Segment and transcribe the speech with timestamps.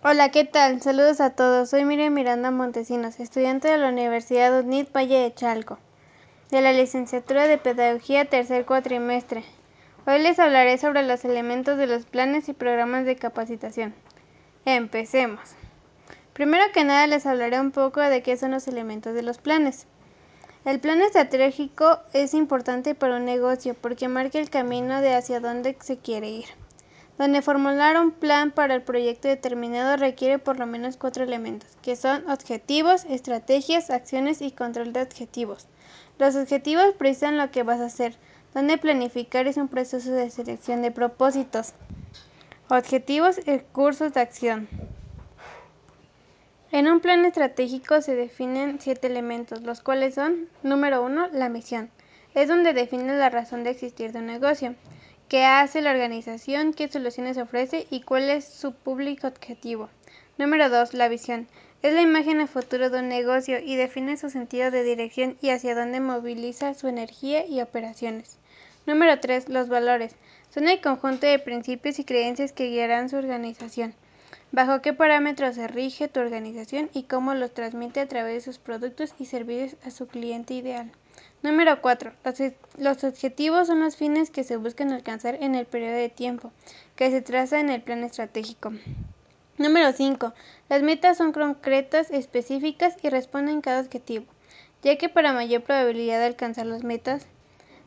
[0.00, 0.80] Hola, ¿qué tal?
[0.80, 1.70] Saludos a todos.
[1.70, 5.80] Soy Miriam Miranda Montesinos, estudiante de la Universidad UNIT Valle de Chalco,
[6.52, 9.42] de la licenciatura de Pedagogía tercer cuatrimestre.
[10.06, 13.92] Hoy les hablaré sobre los elementos de los planes y programas de capacitación.
[14.64, 15.56] Empecemos.
[16.32, 19.88] Primero que nada les hablaré un poco de qué son los elementos de los planes.
[20.64, 25.76] El plan estratégico es importante para un negocio porque marca el camino de hacia dónde
[25.80, 26.67] se quiere ir
[27.18, 31.96] donde formular un plan para el proyecto determinado requiere por lo menos cuatro elementos, que
[31.96, 35.66] son objetivos, estrategias, acciones y control de objetivos.
[36.18, 38.14] Los objetivos precisan lo que vas a hacer,
[38.54, 41.74] donde planificar es un proceso de selección de propósitos.
[42.68, 44.68] Objetivos y cursos de acción.
[46.70, 51.90] En un plan estratégico se definen siete elementos, los cuales son, número uno, la misión.
[52.34, 54.76] Es donde define la razón de existir de un negocio
[55.28, 59.90] qué hace la organización, qué soluciones ofrece y cuál es su público objetivo.
[60.38, 60.94] Número 2.
[60.94, 61.48] La visión.
[61.82, 65.50] Es la imagen a futuro de un negocio y define su sentido de dirección y
[65.50, 68.38] hacia dónde moviliza su energía y operaciones.
[68.86, 69.48] Número 3.
[69.48, 70.16] Los valores.
[70.48, 73.94] Son el conjunto de principios y creencias que guiarán su organización.
[74.50, 78.58] Bajo qué parámetros se rige tu organización y cómo los transmite a través de sus
[78.58, 80.90] productos y servicios a su cliente ideal.
[81.40, 82.12] Número 4.
[82.78, 86.50] Los, objetivos son los fines que se buscan alcanzar en el periodo de tiempo
[86.96, 88.72] que se traza en el plan estratégico.
[89.56, 90.34] Número 5.
[90.68, 94.24] Las metas son concretas, específicas y responden cada objetivo,
[94.82, 97.28] ya que para mayor probabilidad de alcanzar las metas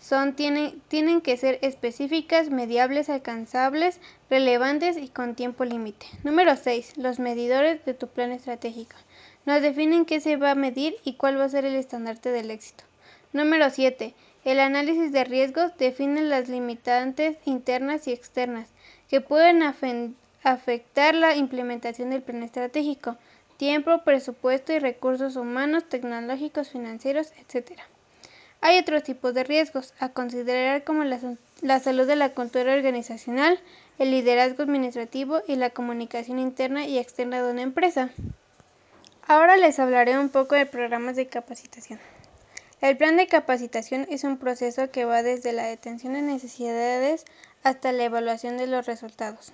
[0.00, 6.06] son, tienen, tienen que ser específicas, mediables, alcanzables, relevantes y con tiempo límite.
[6.24, 6.96] Número 6.
[6.96, 8.96] Los medidores de tu plan estratégico.
[9.44, 12.50] Nos definen qué se va a medir y cuál va a ser el estandarte del
[12.50, 12.85] éxito.
[13.36, 14.14] Número 7.
[14.46, 18.66] El análisis de riesgos define las limitantes internas y externas
[19.10, 19.62] que pueden
[20.42, 23.18] afectar la implementación del plan estratégico,
[23.58, 27.72] tiempo, presupuesto y recursos humanos, tecnológicos, financieros, etc.
[28.62, 31.20] Hay otros tipos de riesgos a considerar como la,
[31.60, 33.60] la salud de la cultura organizacional,
[33.98, 38.08] el liderazgo administrativo y la comunicación interna y externa de una empresa.
[39.26, 42.00] Ahora les hablaré un poco de programas de capacitación.
[42.82, 47.24] El plan de capacitación es un proceso que va desde la detención de necesidades
[47.62, 49.52] hasta la evaluación de los resultados.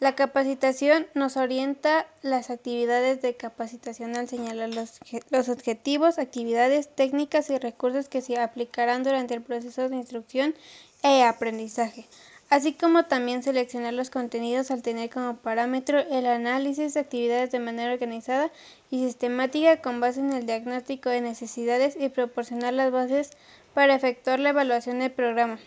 [0.00, 4.98] La capacitación nos orienta las actividades de capacitación al señalar los,
[5.30, 10.54] los, objetivos, actividades, técnicas y recursos que se aplicarán durante el proceso de instrucción
[11.02, 12.06] e aprendizaje
[12.52, 17.58] así como también seleccionar los contenidos al tener como parámetro el análisis de actividades de
[17.60, 18.52] manera organizada
[18.90, 23.30] y sistemática con base en el diagnóstico de necesidades y proporcionar las bases
[23.72, 25.58] para efectuar la evaluación del programa,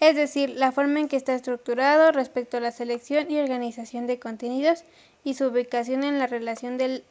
[0.00, 4.18] es decir, la forma en que está estructurado respecto a la selección y organización de
[4.18, 4.84] contenidos
[5.24, 7.04] y su ubicación en la relación del,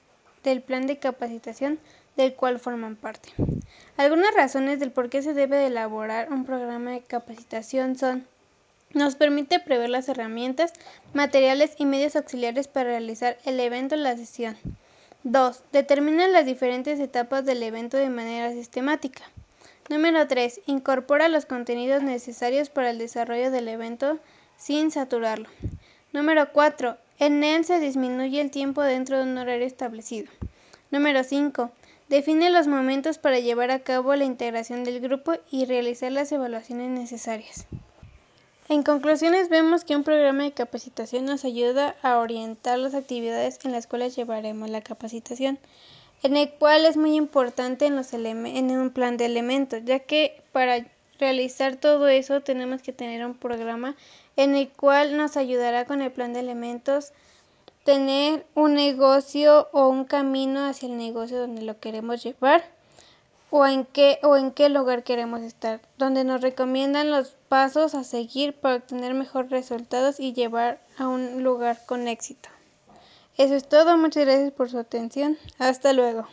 [0.44, 1.80] del plan de capacitación
[2.18, 3.30] del cual forman parte.
[3.98, 8.28] Algunas razones del por qué se debe elaborar un programa de capacitación son
[8.94, 10.74] nos permite prever las herramientas,
[11.14, 14.58] materiales y medios auxiliares para realizar el evento o la sesión.
[15.24, 15.64] 2.
[15.72, 19.24] Determina las diferentes etapas del evento de manera sistemática.
[19.90, 20.62] Número 3.
[20.66, 24.20] Incorpora los contenidos necesarios para el desarrollo del evento
[24.58, 25.50] sin saturarlo.
[26.14, 26.98] Número 4.
[27.20, 30.32] En él se disminuye el tiempo dentro de un horario establecido.
[30.92, 31.72] Número 5.
[32.10, 36.90] Define los momentos para llevar a cabo la integración del grupo y realizar las evaluaciones
[36.90, 37.68] necesarias.
[38.70, 43.72] En conclusiones, vemos que un programa de capacitación nos ayuda a orientar las actividades en
[43.72, 45.58] las cuales llevaremos la capacitación,
[46.22, 50.42] en el cual es muy importante en, los en un plan de elementos, ya que
[50.52, 50.86] para
[51.18, 53.96] realizar todo eso tenemos que tener un programa
[54.36, 57.14] en el cual nos ayudará con el plan de elementos
[57.86, 62.66] tener un negocio o un camino hacia el negocio donde lo queremos llevar
[63.50, 68.04] o en qué o en qué lugar queremos estar, donde nos recomiendan los pasos a
[68.04, 72.50] seguir para obtener mejores resultados y llevar a un lugar con éxito.
[73.38, 75.38] Eso es todo, muchas gracias por su atención.
[75.60, 76.28] Hasta luego.